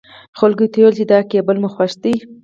[0.39, 2.13] خلکو ته يې ويل چې دا کېبل مو خوښ دی.